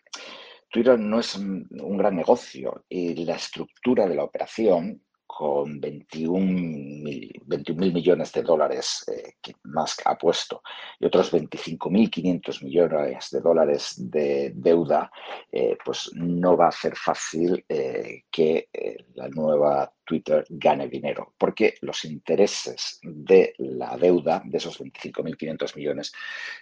Twitter 0.70 0.98
no 0.98 1.20
es 1.20 1.34
un 1.36 1.98
gran 1.98 2.16
negocio 2.16 2.86
y 2.88 3.26
la 3.26 3.34
estructura 3.34 4.08
de 4.08 4.14
la 4.14 4.24
operación 4.24 5.02
con 5.42 5.80
21 5.80 6.38
mil, 6.38 7.92
millones 7.92 8.32
de 8.32 8.44
dólares 8.44 9.04
eh, 9.08 9.34
que 9.42 9.56
Musk 9.64 10.02
ha 10.04 10.16
puesto 10.16 10.62
y 11.00 11.06
otros 11.06 11.32
25.500 11.32 12.62
millones 12.62 13.30
de 13.32 13.40
dólares 13.40 13.94
de 13.98 14.52
deuda, 14.54 15.10
eh, 15.50 15.76
pues 15.84 16.12
no 16.14 16.56
va 16.56 16.68
a 16.68 16.70
ser 16.70 16.94
fácil 16.94 17.64
eh, 17.68 18.22
que 18.30 18.68
la 19.14 19.26
nueva 19.30 19.92
Twitter 20.04 20.44
gane 20.48 20.88
dinero, 20.88 21.34
porque 21.38 21.74
los 21.80 22.04
intereses 22.04 22.98
de 23.02 23.54
la 23.58 23.96
deuda, 23.96 24.42
de 24.44 24.58
esos 24.58 24.80
25.500 24.80 25.76
millones, 25.76 26.12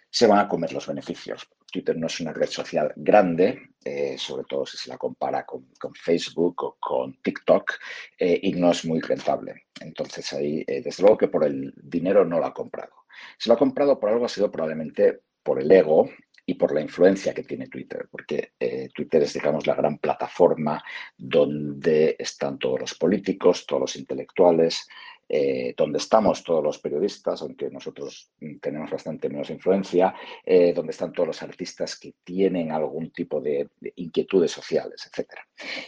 se 0.08 0.26
van 0.26 0.38
a 0.38 0.48
comer 0.48 0.72
los 0.72 0.86
beneficios. 0.86 1.48
Twitter 1.70 1.96
no 1.96 2.06
es 2.06 2.20
una 2.20 2.32
red 2.32 2.48
social 2.48 2.92
grande, 2.96 3.70
eh, 3.84 4.16
sobre 4.18 4.44
todo 4.44 4.66
si 4.66 4.76
se 4.76 4.90
la 4.90 4.98
compara 4.98 5.46
con, 5.46 5.68
Facebook 5.94 6.64
o 6.64 6.76
con 6.78 7.20
TikTok, 7.22 7.72
eh, 8.18 8.38
y 8.42 8.52
no 8.52 8.70
es 8.72 8.84
muy 8.84 9.00
rentable. 9.00 9.66
Entonces 9.80 10.32
ahí, 10.32 10.64
eh, 10.66 10.82
desde 10.82 11.02
luego 11.02 11.18
que 11.18 11.28
por 11.28 11.44
el 11.44 11.72
dinero 11.76 12.24
no 12.24 12.38
lo 12.38 12.46
ha 12.46 12.54
comprado. 12.54 12.92
Si 13.38 13.48
lo 13.48 13.54
ha 13.54 13.58
comprado 13.58 13.98
por 13.98 14.10
algo 14.10 14.24
ha 14.24 14.28
sido 14.28 14.50
probablemente 14.50 15.20
por 15.42 15.60
el 15.60 15.70
ego 15.70 16.10
y 16.50 16.54
por 16.54 16.74
la 16.74 16.80
influencia 16.80 17.32
que 17.32 17.44
tiene 17.44 17.68
Twitter, 17.68 18.08
porque 18.10 18.52
Twitter 18.94 19.22
es, 19.22 19.34
digamos, 19.34 19.66
la 19.66 19.74
gran 19.74 19.98
plataforma 19.98 20.82
donde 21.16 22.16
están 22.18 22.58
todos 22.58 22.80
los 22.80 22.94
políticos, 22.94 23.66
todos 23.66 23.80
los 23.82 23.96
intelectuales, 23.96 24.86
eh, 25.32 25.74
donde 25.76 25.98
estamos 25.98 26.42
todos 26.42 26.64
los 26.64 26.80
periodistas, 26.80 27.40
aunque 27.40 27.70
nosotros 27.70 28.32
tenemos 28.60 28.90
bastante 28.90 29.28
menos 29.28 29.48
influencia, 29.50 30.12
eh, 30.44 30.72
donde 30.72 30.90
están 30.90 31.12
todos 31.12 31.28
los 31.28 31.42
artistas 31.44 31.96
que 31.96 32.14
tienen 32.24 32.72
algún 32.72 33.12
tipo 33.12 33.40
de, 33.40 33.68
inquietudes 33.94 34.50
sociales, 34.50 35.06
etc. 35.06 35.28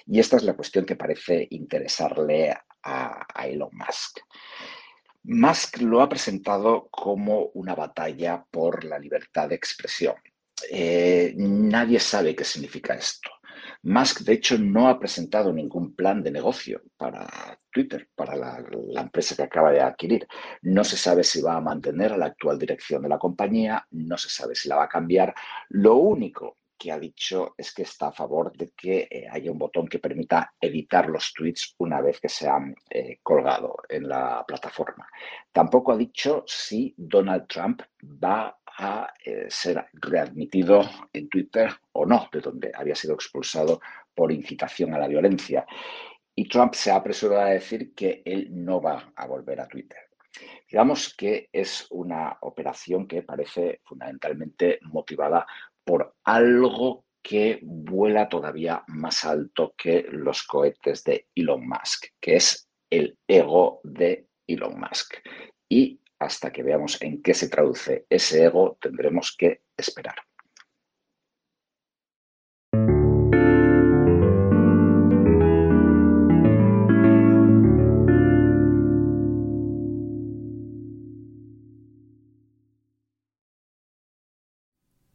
Y 0.06 0.20
esta 0.20 0.36
es 0.36 0.44
la 0.44 0.54
cuestión 0.54 0.86
que 0.86 0.94
parece 0.94 1.48
interesarle 1.50 2.54
a, 2.84 3.26
Elon 3.44 3.70
Musk. 3.72 4.20
Musk 5.24 5.80
lo 5.80 6.02
ha 6.02 6.08
presentado 6.08 6.86
como 6.88 7.46
una 7.54 7.74
batalla 7.74 8.46
por 8.48 8.84
la 8.84 8.96
libertad 8.96 9.48
de 9.48 9.56
expresión. 9.56 10.14
Eh, 10.70 11.34
nadie 11.36 11.98
sabe 12.00 12.34
qué 12.34 12.44
significa 12.44 12.94
esto. 12.94 13.30
Musk, 13.84 14.20
de 14.20 14.34
hecho, 14.34 14.58
no 14.58 14.88
ha 14.88 14.98
presentado 14.98 15.52
ningún 15.52 15.94
plan 15.96 16.22
de 16.22 16.30
negocio 16.30 16.82
para 16.96 17.26
Twitter, 17.70 18.08
para 18.14 18.36
la, 18.36 18.64
empresa 19.00 19.34
que 19.34 19.42
acaba 19.42 19.72
de 19.72 19.80
adquirir. 19.80 20.26
No 20.62 20.84
se 20.84 20.96
sabe 20.96 21.24
si 21.24 21.40
va 21.42 21.56
a 21.56 21.60
mantener 21.60 22.12
a 22.12 22.16
la 22.16 22.26
actual 22.26 22.58
dirección 22.58 23.02
de 23.02 23.08
la 23.08 23.18
compañía, 23.18 23.84
no 23.90 24.16
se 24.16 24.28
sabe 24.28 24.54
si 24.54 24.68
la 24.68 24.76
va 24.76 24.84
a 24.84 24.88
cambiar. 24.88 25.34
Lo 25.70 25.96
único 25.96 26.58
que 26.78 26.92
ha 26.92 26.98
dicho 26.98 27.54
es 27.56 27.72
que 27.72 27.82
está 27.82 28.08
a 28.08 28.12
favor 28.12 28.56
de 28.56 28.70
que 28.76 29.08
eh, 29.10 29.26
haya 29.30 29.50
un 29.50 29.58
botón 29.58 29.88
que 29.88 29.98
permita 29.98 30.54
editar 30.60 31.08
los 31.08 31.32
tweets 31.32 31.74
una 31.78 32.00
vez 32.00 32.20
que 32.20 32.28
se 32.28 32.48
han 32.48 32.74
eh, 32.90 33.18
colgado 33.22 33.76
en 33.88 34.08
la 34.08 34.44
plataforma. 34.46 35.08
Tampoco 35.50 35.92
ha 35.92 35.96
dicho 35.96 36.44
si 36.46 36.94
Donald 36.96 37.46
Trump 37.48 37.82
va 38.02 38.56
a 38.78 39.12
eh, 39.24 39.46
ser 39.48 39.86
readmitido 39.92 40.82
en 41.12 41.28
Twitter 41.28 41.70
o 41.92 42.06
no, 42.06 42.28
de 42.32 42.40
donde 42.40 42.72
había 42.74 42.94
sido 42.94 43.14
expulsado 43.14 43.80
por 44.14 44.32
incitación 44.32 44.94
a 44.94 44.98
la 44.98 45.08
violencia. 45.08 45.66
Y 46.34 46.48
Trump 46.48 46.74
se 46.74 46.90
ha 46.90 46.96
apresurado 46.96 47.42
a 47.42 47.50
decir 47.50 47.94
que 47.94 48.22
él 48.24 48.48
no 48.50 48.80
va 48.80 49.12
a 49.14 49.26
volver 49.26 49.60
a 49.60 49.68
Twitter. 49.68 49.98
Digamos 50.70 51.14
que 51.14 51.48
es 51.52 51.86
una 51.90 52.38
operación 52.40 53.06
que 53.06 53.22
parece 53.22 53.80
fundamentalmente 53.84 54.78
motivada 54.82 55.46
por 55.84 56.14
algo 56.24 57.04
que 57.22 57.60
vuela 57.62 58.28
todavía 58.28 58.82
más 58.88 59.24
alto 59.24 59.74
que 59.76 60.06
los 60.10 60.42
cohetes 60.42 61.04
de 61.04 61.28
Elon 61.34 61.68
Musk, 61.68 62.06
que 62.20 62.36
es 62.36 62.68
el 62.90 63.16
ego 63.28 63.80
de 63.84 64.26
Elon 64.46 64.80
Musk. 64.80 65.14
Y 65.68 66.00
hasta 66.22 66.52
que 66.52 66.62
veamos 66.62 67.00
en 67.02 67.22
qué 67.22 67.34
se 67.34 67.48
traduce 67.48 68.06
ese 68.08 68.44
ego, 68.44 68.78
tendremos 68.80 69.34
que 69.36 69.62
esperar. 69.76 70.16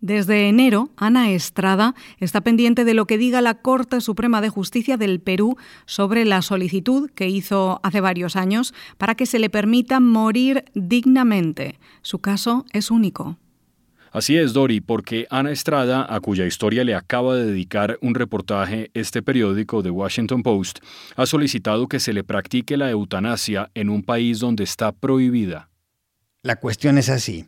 Desde 0.08 0.48
enero, 0.48 0.90
Ana 0.96 1.32
Estrada 1.32 1.94
está 2.22 2.40
pendiente 2.40 2.86
de 2.86 2.94
lo 2.94 3.08
que 3.08 3.18
diga 3.18 3.42
la 3.42 3.56
Corte 3.56 4.00
Suprema 4.00 4.40
de 4.40 4.48
Justicia 4.48 4.96
del 4.96 5.20
Perú 5.20 5.58
sobre 5.86 6.24
la 6.24 6.42
solicitud 6.42 7.12
que 7.12 7.28
hizo 7.28 7.82
hace 7.84 8.00
varios 8.00 8.38
años 8.38 8.74
para 8.98 9.16
que 9.16 9.26
se 9.26 9.38
le 9.38 9.50
permita 9.50 10.00
morir 10.00 10.64
dignamente. 10.76 11.78
Su 12.04 12.20
caso 12.20 12.66
es 12.72 12.90
único. 12.90 13.38
Así 14.14 14.38
es, 14.38 14.54
Dori, 14.54 14.80
porque 14.80 15.28
Ana 15.30 15.52
Estrada, 15.52 16.08
a 16.10 16.22
cuya 16.22 16.46
historia 16.46 16.86
le 16.86 16.96
acaba 16.96 17.36
de 17.36 17.46
dedicar 17.46 17.98
un 18.00 18.16
reportaje 18.16 18.90
este 18.94 19.22
periódico 19.22 19.84
The 19.84 19.90
Washington 19.90 20.42
Post, 20.42 20.80
ha 21.18 21.26
solicitado 21.26 21.90
que 21.90 22.00
se 22.00 22.14
le 22.14 22.24
practique 22.24 22.78
la 22.78 22.90
eutanasia 22.90 23.72
en 23.74 23.90
un 23.90 24.04
país 24.04 24.40
donde 24.40 24.64
está 24.64 24.94
prohibida. 24.94 25.68
La 26.44 26.56
cuestión 26.56 26.98
es 26.98 27.10
así. 27.10 27.46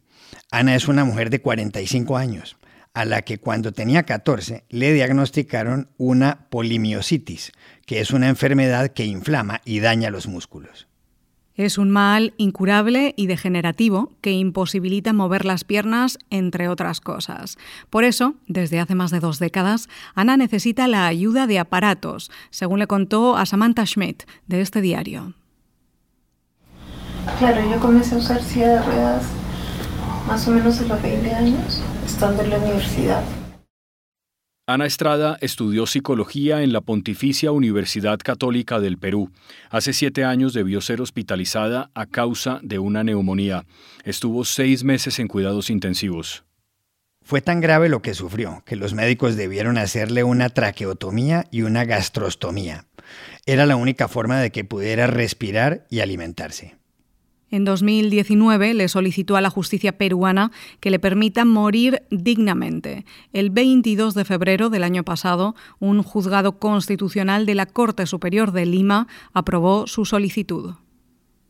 Ana 0.52 0.76
es 0.76 0.88
una 0.88 1.06
mujer 1.06 1.30
de 1.30 1.42
45 1.42 2.18
años, 2.18 2.58
a 2.94 3.06
la 3.06 3.22
que 3.22 3.38
cuando 3.38 3.72
tenía 3.72 4.04
14 4.04 4.66
le 4.70 4.94
diagnosticaron 4.94 5.90
una 5.98 6.48
polimiositis, 6.50 7.52
que 7.86 8.02
es 8.02 8.12
una 8.12 8.30
enfermedad 8.30 8.90
que 8.90 9.06
inflama 9.06 9.62
y 9.66 9.80
daña 9.80 10.10
los 10.10 10.28
músculos. 10.28 10.88
Es 11.56 11.78
un 11.78 11.90
mal 11.90 12.34
incurable 12.38 13.14
y 13.18 13.28
degenerativo 13.28 14.14
que 14.22 14.32
imposibilita 14.32 15.12
mover 15.12 15.44
las 15.44 15.66
piernas, 15.66 16.18
entre 16.30 16.70
otras 16.70 17.02
cosas. 17.02 17.58
Por 17.90 18.06
eso, 18.06 18.36
desde 18.48 18.80
hace 18.80 18.96
más 18.96 19.12
de 19.12 19.20
dos 19.20 19.40
décadas, 19.40 19.90
Ana 20.16 20.38
necesita 20.38 20.88
la 20.88 21.06
ayuda 21.06 21.48
de 21.48 21.60
aparatos, 21.60 22.32
según 22.50 22.80
le 22.80 22.88
contó 22.88 23.36
a 23.36 23.46
Samantha 23.46 23.86
Schmidt 23.86 24.24
de 24.48 24.62
este 24.62 24.80
diario. 24.80 25.34
Claro, 27.40 27.70
yo 27.70 27.78
comencé 27.82 28.16
a 28.16 28.20
usar 28.20 28.42
silla 28.42 28.76
de 28.76 28.82
ruedas 28.82 29.39
más 30.30 30.48
o 30.48 30.52
menos 30.52 30.80
de 30.80 30.88
los 30.88 31.02
20 31.02 31.34
años, 31.34 31.82
estando 32.06 32.44
en 32.44 32.52
la 32.52 32.60
universidad. 32.60 33.24
Ana 34.68 34.86
Estrada 34.86 35.40
estudió 35.42 35.88
psicología 35.88 36.62
en 36.62 36.72
la 36.72 36.82
Pontificia 36.82 37.52
Universidad 37.52 38.20
Católica 38.20 38.80
del 38.80 39.00
Perú. 39.00 39.32
Hace 39.72 39.92
siete 39.92 40.24
años 40.26 40.54
debió 40.54 40.82
ser 40.82 41.02
hospitalizada 41.02 41.90
a 41.96 42.06
causa 42.06 42.60
de 42.62 42.78
una 42.78 43.04
neumonía. 43.04 43.66
Estuvo 44.04 44.46
seis 44.46 44.84
meses 44.84 45.18
en 45.18 45.28
cuidados 45.28 45.72
intensivos. 45.72 46.44
Fue 47.24 47.42
tan 47.42 47.60
grave 47.60 47.90
lo 47.90 48.04
que 48.04 48.14
sufrió 48.14 48.62
que 48.68 48.76
los 48.76 48.94
médicos 48.94 49.36
debieron 49.36 49.80
hacerle 49.80 50.24
una 50.24 50.50
traqueotomía 50.50 51.48
y 51.50 51.64
una 51.64 51.86
gastrostomía. 51.86 52.86
Era 53.48 53.66
la 53.66 53.78
única 53.78 54.08
forma 54.08 54.40
de 54.40 54.52
que 54.52 54.64
pudiera 54.64 55.08
respirar 55.08 55.88
y 55.90 56.02
alimentarse. 56.02 56.79
En 57.52 57.66
2019 57.66 58.74
le 58.74 58.88
solicitó 58.88 59.36
a 59.36 59.42
la 59.42 59.50
justicia 59.50 59.98
peruana 59.98 60.52
que 60.80 60.92
le 60.92 61.00
permita 61.00 61.46
morir 61.46 62.04
dignamente. 62.12 63.06
El 63.34 63.50
22 63.50 64.14
de 64.14 64.26
febrero 64.26 64.70
del 64.70 64.84
año 64.84 65.04
pasado, 65.04 65.56
un 65.80 66.04
juzgado 66.04 66.60
constitucional 66.60 67.46
de 67.46 67.56
la 67.56 67.66
Corte 67.66 68.06
Superior 68.06 68.52
de 68.52 68.66
Lima 68.66 69.08
aprobó 69.34 69.88
su 69.88 70.06
solicitud. 70.06 70.76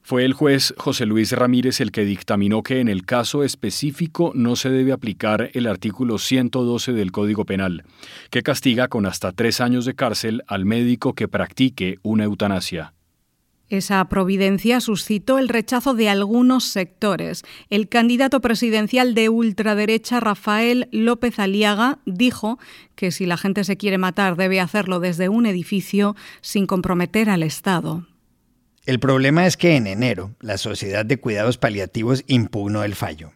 Fue 0.02 0.26
el 0.26 0.34
juez 0.34 0.74
José 0.78 1.06
Luis 1.06 1.34
Ramírez 1.34 1.82
el 1.82 1.92
que 1.92 2.04
dictaminó 2.04 2.64
que 2.64 2.80
en 2.80 2.88
el 2.88 3.06
caso 3.06 3.44
específico 3.44 4.32
no 4.34 4.56
se 4.56 4.72
debe 4.72 4.92
aplicar 4.92 5.52
el 5.54 5.68
artículo 5.68 6.18
112 6.18 6.94
del 6.94 7.12
Código 7.12 7.46
Penal, 7.46 7.84
que 8.32 8.42
castiga 8.42 8.88
con 8.88 9.06
hasta 9.06 9.34
tres 9.34 9.62
años 9.62 9.86
de 9.86 9.94
cárcel 9.94 10.42
al 10.48 10.66
médico 10.66 11.14
que 11.14 11.28
practique 11.28 12.00
una 12.02 12.24
eutanasia. 12.24 12.94
Esa 13.70 14.04
providencia 14.06 14.82
suscitó 14.82 15.38
el 15.38 15.48
rechazo 15.48 15.94
de 15.94 16.10
algunos 16.10 16.66
sectores. 16.66 17.44
El 17.70 17.88
candidato 17.88 18.42
presidencial 18.42 19.14
de 19.14 19.30
ultraderecha, 19.30 20.20
Rafael 20.20 20.90
López 20.92 21.38
Aliaga, 21.38 22.00
dijo 22.06 22.58
que 22.96 23.12
si 23.12 23.28
la 23.28 23.38
gente 23.38 23.64
se 23.64 23.78
quiere 23.78 24.00
matar 24.00 24.36
debe 24.38 24.60
hacerlo 24.60 25.00
desde 25.00 25.30
un 25.30 25.46
edificio 25.46 26.16
sin 26.42 26.66
comprometer 26.66 27.30
al 27.30 27.44
Estado. 27.44 28.08
El 28.86 29.00
problema 29.00 29.46
es 29.46 29.56
que 29.56 29.76
en 29.76 29.86
enero 29.86 30.36
la 30.40 30.58
Sociedad 30.58 31.06
de 31.06 31.20
Cuidados 31.20 31.60
Paliativos 31.60 32.24
impugnó 32.26 32.84
el 32.84 32.96
fallo. 32.96 33.34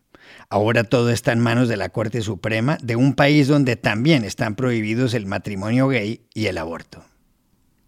Ahora 0.50 0.84
todo 0.84 1.12
está 1.12 1.32
en 1.32 1.40
manos 1.40 1.70
de 1.70 1.78
la 1.78 1.90
Corte 1.90 2.22
Suprema 2.22 2.78
de 2.82 2.96
un 2.96 3.14
país 3.14 3.48
donde 3.48 3.76
también 3.76 4.24
están 4.24 4.56
prohibidos 4.56 5.14
el 5.14 5.28
matrimonio 5.28 5.88
gay 5.88 6.22
y 6.34 6.48
el 6.48 6.58
aborto. 6.58 7.04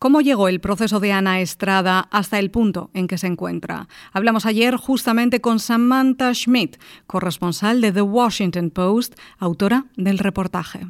¿Cómo 0.05 0.21
llegó 0.21 0.50
el 0.50 0.59
proceso 0.59 1.00
de 1.00 1.12
Ana 1.12 1.39
Estrada 1.39 2.07
hasta 2.12 2.38
el 2.38 2.51
punto 2.51 2.91
en 2.93 3.07
que 3.07 3.17
se 3.17 3.25
encuentra? 3.25 3.88
Hablamos 4.13 4.45
ayer 4.45 4.75
justamente 4.75 5.41
con 5.41 5.59
Samantha 5.59 6.31
Schmidt, 6.31 6.77
corresponsal 7.07 7.81
de 7.81 7.91
The 7.91 8.03
Washington 8.03 8.69
Post, 8.69 9.15
autora 9.39 9.85
del 9.97 10.19
reportaje. 10.19 10.81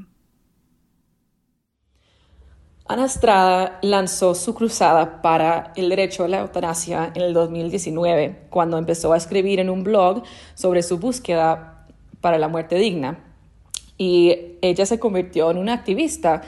Ana 2.88 3.05
Estrada 3.05 3.79
lanzó 3.81 4.36
su 4.36 4.53
cruzada 4.53 5.22
para 5.22 5.72
el 5.77 5.88
derecho 5.88 6.25
a 6.25 6.27
la 6.27 6.41
eutanasia 6.41 7.13
en 7.15 7.22
el 7.22 7.34
2019, 7.34 8.48
cuando 8.50 8.77
empezó 8.77 9.13
a 9.13 9.17
escribir 9.17 9.62
en 9.62 9.69
un 9.69 9.86
blog 9.86 10.24
sobre 10.55 10.84
su 10.84 10.98
búsqueda 10.98 11.88
para 12.19 12.38
la 12.38 12.50
muerte 12.50 12.75
digna. 12.75 13.17
Y 13.98 14.57
ella 14.62 14.86
se 14.86 15.00
convirtió 15.00 15.51
en 15.51 15.57
una 15.57 15.72
activista 15.72 16.41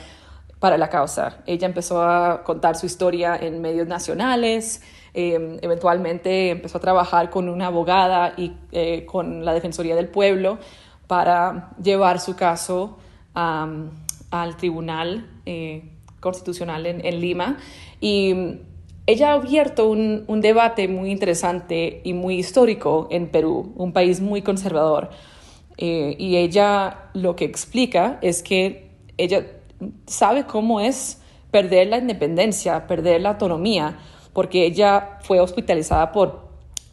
para 0.60 0.78
la 0.78 0.90
causa. 0.90 1.40
Ella 1.46 1.68
empezó 1.68 2.02
a 2.02 2.44
contar 2.44 2.76
su 2.76 2.86
historia 2.86 3.36
en 3.36 3.62
medios 3.62 3.88
nacionales, 3.88 4.82
em, 5.14 5.58
eventualmente 5.62 6.50
empezó 6.50 6.78
a 6.78 6.82
trabajar 6.82 7.30
con 7.30 7.50
una 7.50 7.68
abogada 7.68 8.34
y 8.38 8.54
eh, 8.72 9.06
con 9.06 9.46
la 9.46 9.54
Defensoría 9.54 9.96
del 9.96 10.08
Pueblo 10.08 10.58
para 11.08 11.72
llevar 11.82 12.20
su 12.20 12.36
caso 12.36 12.98
al 13.34 14.58
Tribunal 14.58 15.30
eh, 15.46 15.92
Constitucional 16.20 16.86
en, 16.88 17.22
Lima. 17.22 17.58
Y 18.02 18.34
ella 19.06 19.32
ha 19.32 19.34
abierto 19.34 19.88
un, 19.88 20.26
un, 20.28 20.42
debate 20.42 20.88
muy 20.88 21.12
interesante 21.12 22.02
y 22.04 22.14
muy 22.14 22.40
histórico 22.40 23.08
en 23.12 23.30
Perú, 23.30 23.74
un 23.76 23.94
país 23.94 24.22
muy 24.22 24.42
conservador. 24.42 25.12
Eh, 25.78 26.16
y 26.18 26.38
ella 26.38 27.10
lo 27.14 27.36
que 27.36 27.46
explica 27.46 28.18
es 28.22 28.42
que 28.42 28.90
ella 29.18 29.46
sabe 30.06 30.46
cómo 30.46 30.80
es 30.80 31.20
perder 31.52 31.88
la 31.88 31.98
independencia, 31.98 32.88
perder 32.88 33.22
la 33.22 33.30
autonomía, 33.30 33.98
porque 34.34 34.66
ella 34.66 35.20
fue 35.22 35.40
hospitalizada 35.40 36.12
por 36.12 36.48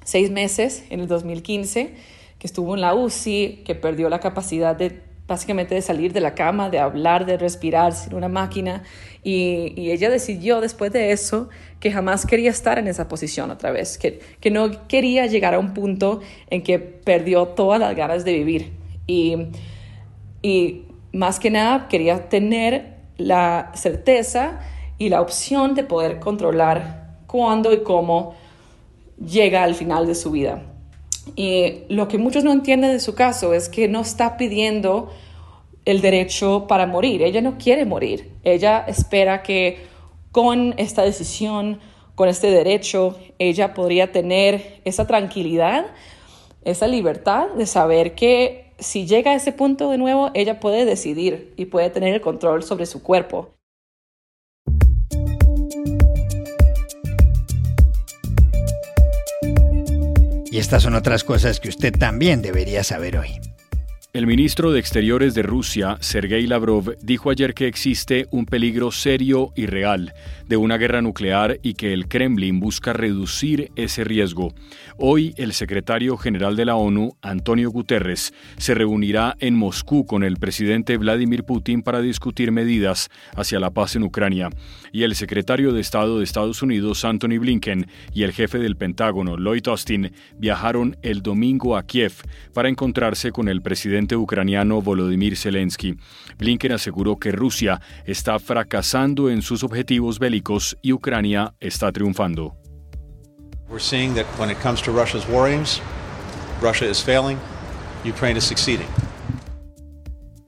seis 0.04 0.30
meses 0.30 0.84
en 0.90 1.00
el 1.00 1.08
2015, 1.08 1.94
que 2.38 2.46
estuvo 2.46 2.74
en 2.74 2.80
la 2.80 2.94
UCI, 2.94 3.62
que 3.64 3.74
perdió 3.74 4.08
la 4.08 4.20
capacidad 4.20 4.76
de 4.76 5.02
básicamente 5.26 5.74
de 5.74 5.80
salir 5.80 6.12
de 6.12 6.20
la 6.20 6.34
cama, 6.34 6.68
de 6.68 6.78
hablar, 6.78 7.24
de 7.24 7.38
respirar 7.38 7.92
sin 7.94 8.14
una 8.14 8.28
máquina. 8.28 8.82
Y, 9.22 9.90
ella 9.90 10.10
decidió 10.10 10.60
después 10.60 10.92
de 10.92 11.12
eso 11.12 11.48
que 11.80 11.90
jamás 11.90 12.26
quería 12.26 12.50
estar 12.50 12.78
en 12.78 12.88
esa 12.88 13.08
posición 13.08 13.50
otra 13.50 13.70
vez, 13.70 13.98
que, 13.98 14.20
no 14.50 14.86
quería 14.86 15.26
llegar 15.26 15.54
a 15.54 15.58
un 15.58 15.72
punto 15.72 16.20
en 16.50 16.62
que 16.62 16.78
perdió 16.78 17.48
todas 17.48 17.80
las 17.80 17.96
ganas 17.96 18.24
de 18.24 18.32
vivir. 18.32 18.72
Y 19.06 20.84
más 21.14 21.38
que 21.38 21.50
nada 21.50 21.88
quería 21.88 22.28
tener 22.28 22.96
la 23.16 23.70
certeza 23.74 24.60
y 24.98 25.08
la 25.08 25.20
opción 25.20 25.74
de 25.74 25.84
poder 25.84 26.18
controlar 26.18 27.18
cuándo 27.26 27.72
y 27.72 27.82
cómo 27.82 28.34
llega 29.24 29.62
al 29.62 29.74
final 29.74 30.06
de 30.06 30.14
su 30.14 30.32
vida. 30.32 30.62
Y 31.36 31.84
lo 31.88 32.08
que 32.08 32.18
muchos 32.18 32.44
no 32.44 32.52
entienden 32.52 32.90
de 32.90 33.00
su 33.00 33.14
caso 33.14 33.54
es 33.54 33.68
que 33.68 33.88
no 33.88 34.00
está 34.00 34.36
pidiendo 34.36 35.10
el 35.84 36.00
derecho 36.00 36.66
para 36.66 36.86
morir. 36.86 37.22
Ella 37.22 37.40
no 37.40 37.58
quiere 37.58 37.84
morir. 37.84 38.32
Ella 38.42 38.84
espera 38.86 39.42
que 39.42 39.86
con 40.32 40.74
esta 40.78 41.02
decisión, 41.02 41.80
con 42.14 42.28
este 42.28 42.50
derecho, 42.50 43.16
ella 43.38 43.72
podría 43.72 44.12
tener 44.12 44.80
esa 44.84 45.06
tranquilidad, 45.06 45.86
esa 46.64 46.86
libertad 46.86 47.48
de 47.56 47.66
saber 47.66 48.14
que 48.14 48.63
si 48.78 49.06
llega 49.06 49.32
a 49.32 49.34
ese 49.34 49.52
punto 49.52 49.90
de 49.90 49.98
nuevo, 49.98 50.30
ella 50.34 50.60
puede 50.60 50.84
decidir 50.84 51.52
y 51.56 51.66
puede 51.66 51.90
tener 51.90 52.14
el 52.14 52.20
control 52.20 52.62
sobre 52.62 52.86
su 52.86 53.02
cuerpo. 53.02 53.50
Y 60.50 60.58
estas 60.58 60.84
son 60.84 60.94
otras 60.94 61.24
cosas 61.24 61.58
que 61.58 61.68
usted 61.68 61.92
también 61.98 62.40
debería 62.40 62.84
saber 62.84 63.18
hoy. 63.18 63.40
El 64.14 64.28
ministro 64.28 64.70
de 64.70 64.78
Exteriores 64.78 65.34
de 65.34 65.42
Rusia, 65.42 65.96
Sergei 65.98 66.46
Lavrov, 66.46 66.96
dijo 67.02 67.30
ayer 67.30 67.52
que 67.52 67.66
existe 67.66 68.28
un 68.30 68.46
peligro 68.46 68.92
serio 68.92 69.52
y 69.56 69.66
real 69.66 70.14
de 70.46 70.56
una 70.56 70.76
guerra 70.76 71.02
nuclear 71.02 71.58
y 71.64 71.74
que 71.74 71.92
el 71.92 72.06
Kremlin 72.06 72.60
busca 72.60 72.92
reducir 72.92 73.72
ese 73.74 74.04
riesgo. 74.04 74.54
Hoy 74.98 75.34
el 75.36 75.52
secretario 75.52 76.16
general 76.16 76.54
de 76.54 76.64
la 76.64 76.76
ONU, 76.76 77.16
Antonio 77.22 77.72
Guterres, 77.72 78.32
se 78.56 78.74
reunirá 78.74 79.36
en 79.40 79.56
Moscú 79.56 80.06
con 80.06 80.22
el 80.22 80.36
presidente 80.36 80.96
Vladimir 80.96 81.42
Putin 81.42 81.82
para 81.82 82.00
discutir 82.00 82.52
medidas 82.52 83.08
hacia 83.34 83.58
la 83.58 83.72
paz 83.72 83.96
en 83.96 84.04
Ucrania. 84.04 84.48
Y 84.92 85.02
el 85.02 85.16
secretario 85.16 85.72
de 85.72 85.80
Estado 85.80 86.18
de 86.18 86.24
Estados 86.24 86.62
Unidos, 86.62 87.04
Anthony 87.04 87.40
Blinken, 87.40 87.88
y 88.12 88.22
el 88.22 88.30
jefe 88.30 88.60
del 88.60 88.76
Pentágono, 88.76 89.36
Lloyd 89.38 89.66
Austin, 89.66 90.12
viajaron 90.38 90.96
el 91.02 91.20
domingo 91.20 91.76
a 91.76 91.82
Kiev 91.82 92.12
para 92.52 92.68
encontrarse 92.68 93.32
con 93.32 93.48
el 93.48 93.60
presidente 93.60 94.03
ucraniano 94.12 94.82
Volodymyr 94.82 95.36
Zelensky. 95.36 95.96
Blinken 96.38 96.72
aseguró 96.72 97.18
que 97.18 97.32
Rusia 97.32 97.80
está 98.04 98.38
fracasando 98.38 99.30
en 99.30 99.42
sus 99.42 99.64
objetivos 99.64 100.18
bélicos 100.18 100.76
y 100.82 100.92
Ucrania 100.92 101.54
está 101.60 101.90
triunfando. 101.92 102.56
We're 103.68 103.80
seeing 103.80 104.14
that 104.14 104.26
when 104.38 104.50
it 104.50 104.58
comes 104.62 104.82
to 104.82 104.92
Russia's 104.92 105.26
war 105.28 105.48
aims, 105.48 105.80
Russia 106.62 106.88
is 106.88 107.02
failing, 107.02 107.38
Ukraine 108.04 108.38
is 108.38 108.44
succeeding. 108.44 108.86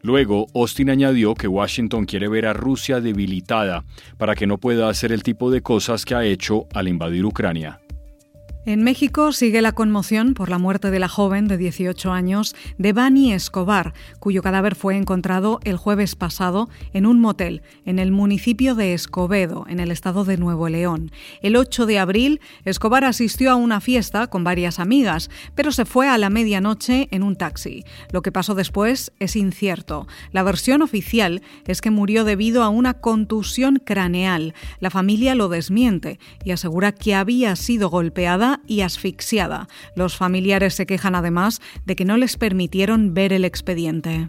Luego, 0.03 0.47
Austin 0.55 0.91
añadió 0.91 1.35
que 1.35 1.49
Washington 1.49 2.05
quiere 2.05 2.29
ver 2.29 2.47
a 2.47 2.53
Rusia 2.53 3.01
debilitada 3.01 3.85
para 4.19 4.37
que 4.37 4.47
no 4.47 4.59
pueda 4.59 4.89
hacer 4.89 5.11
el 5.11 5.25
tipo 5.25 5.51
de 5.51 5.63
cosas 5.63 6.05
que 6.05 6.15
ha 6.15 6.25
hecho 6.25 6.69
al 6.73 6.87
invadir 6.87 7.25
Ucrania. 7.25 7.81
En 8.69 8.83
México 8.83 9.31
sigue 9.31 9.63
la 9.63 9.71
conmoción 9.71 10.35
por 10.35 10.49
la 10.49 10.59
muerte 10.59 10.91
de 10.91 10.99
la 10.99 11.07
joven 11.07 11.47
de 11.47 11.57
18 11.57 12.11
años, 12.11 12.57
Devani 12.79 13.33
Escobar, 13.33 13.95
cuyo 14.19 14.43
cadáver 14.43 14.75
fue 14.75 14.97
encontrado 14.97 15.61
el 15.63 15.77
jueves 15.77 16.17
pasado 16.17 16.69
en 16.93 17.07
un 17.07 17.21
motel 17.21 17.63
en 17.85 18.01
el 18.01 18.11
municipio 18.11 18.75
de 18.75 18.93
Escobedo, 18.93 19.67
en 19.69 19.79
el 19.79 19.93
estado 19.93 20.25
de 20.25 20.37
Nuevo 20.37 20.69
León. 20.69 21.13
El 21.43 21.55
8 21.55 21.87
de 21.87 22.01
abril, 22.01 22.41
Escobar 22.65 23.05
asistió 23.05 23.53
a 23.53 23.55
una 23.55 23.81
fiesta 23.81 24.27
con 24.27 24.43
varias 24.43 24.81
amigas, 24.81 25.31
pero 25.55 25.71
se 25.71 25.85
fue 25.85 26.09
a 26.09 26.19
la 26.19 26.29
medianoche 26.29 27.07
en 27.13 27.23
un 27.23 27.37
taxi. 27.37 27.85
Lo 28.11 28.21
que 28.21 28.33
pasó 28.33 28.57
después 28.57 29.13
es 29.21 29.37
incierto. 29.37 30.09
La 30.33 30.43
versión 30.43 30.83
oficial 30.83 31.41
es 31.69 31.81
que 31.81 31.93
murió 31.93 32.25
debido 32.25 32.65
a 32.65 32.69
una 32.69 32.95
contusión 32.95 33.77
craneal. 33.77 34.55
La 34.81 34.91
familia 34.91 35.37
lo 35.37 35.49
desmiente 35.49 36.19
y 36.45 36.51
asegura 36.51 36.91
que 36.91 37.15
había 37.15 37.55
sido 37.55 37.91
golpeada 37.91 38.56
y 38.67 38.81
asfixiada. 38.81 39.69
Los 39.95 40.17
familiares 40.17 40.75
se 40.75 40.87
quejan 40.87 41.15
además 41.15 41.61
de 41.85 41.97
que 41.97 42.05
no 42.05 42.17
les 42.17 42.37
permitieron 42.37 43.15
ver 43.15 43.33
el 43.33 43.45
expediente. 43.45 44.29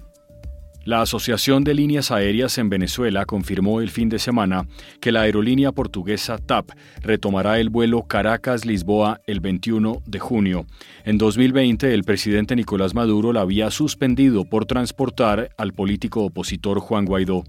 La 0.88 1.02
Asociación 1.02 1.66
de 1.66 1.74
Líneas 1.74 2.12
Aéreas 2.12 2.58
en 2.58 2.70
Venezuela 2.70 3.26
confirmó 3.26 3.82
el 3.82 3.90
fin 3.90 4.08
de 4.08 4.20
semana 4.20 4.70
que 5.02 5.12
la 5.12 5.24
aerolínea 5.24 5.74
portuguesa 5.74 6.38
TAP 6.38 6.70
retomará 7.02 7.60
el 7.60 7.70
vuelo 7.70 8.04
Caracas-Lisboa 8.04 9.20
el 9.28 9.42
21 9.42 10.02
de 10.06 10.20
junio. 10.20 10.66
En 11.04 11.18
2020, 11.18 11.94
el 11.94 12.06
presidente 12.06 12.56
Nicolás 12.56 12.96
Maduro 12.96 13.34
la 13.34 13.42
había 13.42 13.70
suspendido 13.70 14.46
por 14.46 14.66
transportar 14.66 15.50
al 15.58 15.74
político 15.74 16.24
opositor 16.24 16.80
Juan 16.80 17.04
Guaidó. 17.04 17.44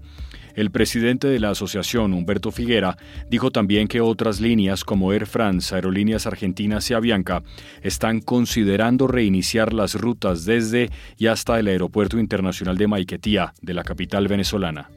El 0.55 0.71
presidente 0.71 1.27
de 1.27 1.39
la 1.39 1.51
asociación, 1.51 2.13
Humberto 2.13 2.51
Figuera, 2.51 2.97
dijo 3.29 3.51
también 3.51 3.87
que 3.87 4.01
otras 4.01 4.39
líneas 4.39 4.83
como 4.83 5.13
Air 5.13 5.25
France, 5.25 5.73
Aerolíneas 5.73 6.25
Argentinas 6.25 6.89
y 6.89 6.93
Avianca 6.93 7.43
están 7.81 8.19
considerando 8.19 9.07
reiniciar 9.07 9.73
las 9.73 9.95
rutas 9.95 10.45
desde 10.45 10.89
y 11.17 11.27
hasta 11.27 11.59
el 11.59 11.67
Aeropuerto 11.67 12.19
Internacional 12.19 12.77
de 12.77 12.87
Maiquetía, 12.87 13.53
de 13.61 13.73
la 13.73 13.83
capital 13.83 14.27
venezolana. 14.27 14.89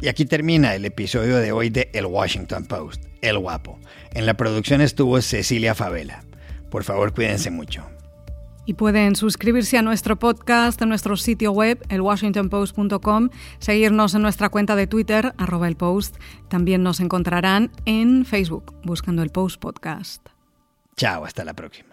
Y 0.00 0.08
aquí 0.08 0.24
termina 0.24 0.74
el 0.74 0.84
episodio 0.84 1.36
de 1.36 1.52
hoy 1.52 1.70
de 1.70 1.88
El 1.92 2.06
Washington 2.06 2.64
Post, 2.64 3.04
El 3.20 3.38
Guapo. 3.38 3.78
En 4.12 4.26
la 4.26 4.34
producción 4.34 4.80
estuvo 4.80 5.20
Cecilia 5.22 5.76
Favela. 5.76 6.24
Por 6.70 6.82
favor, 6.82 7.14
cuídense 7.14 7.52
mucho. 7.52 7.86
Y 8.64 8.74
pueden 8.74 9.16
suscribirse 9.16 9.78
a 9.78 9.82
nuestro 9.82 10.18
podcast 10.18 10.80
en 10.82 10.88
nuestro 10.88 11.16
sitio 11.16 11.52
web, 11.52 11.84
elwashingtonpost.com, 11.88 13.30
seguirnos 13.58 14.14
en 14.14 14.22
nuestra 14.22 14.48
cuenta 14.48 14.76
de 14.76 14.86
Twitter, 14.86 15.34
arroba 15.36 15.68
el 15.68 15.76
post. 15.76 16.16
También 16.48 16.82
nos 16.82 17.00
encontrarán 17.00 17.70
en 17.84 18.24
Facebook, 18.24 18.74
buscando 18.84 19.22
el 19.22 19.30
Post 19.30 19.60
Podcast. 19.60 20.28
Chao, 20.96 21.24
hasta 21.24 21.44
la 21.44 21.54
próxima. 21.54 21.91